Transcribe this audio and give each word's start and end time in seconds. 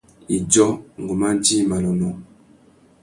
Idjô, 0.35 0.67
ngu 1.01 1.13
mà 1.21 1.29
djï 1.43 1.57
manônōh. 1.69 2.15